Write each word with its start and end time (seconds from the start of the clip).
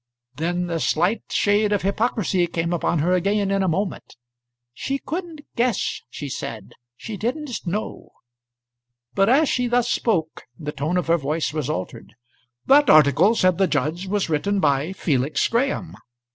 Then 0.33 0.65
the 0.65 0.79
slight 0.79 1.21
shade 1.29 1.71
of 1.71 1.83
hypocrisy 1.83 2.47
came 2.47 2.73
upon 2.73 2.97
her 3.05 3.11
again 3.13 3.51
in 3.51 3.61
a 3.61 3.67
moment. 3.67 4.15
"She 4.73 4.97
couldn't 4.97 5.41
guess," 5.55 6.01
she 6.09 6.27
said; 6.27 6.71
"she 6.97 7.17
didn't 7.17 7.67
know." 7.67 8.09
But 9.13 9.29
as 9.29 9.47
she 9.47 9.67
thus 9.67 9.87
spoke 9.87 10.45
the 10.57 10.71
tone 10.71 10.97
of 10.97 11.05
her 11.05 11.17
voice 11.19 11.53
was 11.53 11.69
altered. 11.69 12.15
"That 12.65 12.89
article," 12.89 13.35
said 13.35 13.59
the 13.59 13.67
judge, 13.67 14.07
"was 14.07 14.27
written 14.27 14.59
by 14.59 14.91
Felix 14.93 15.47
Graham. 15.47 15.93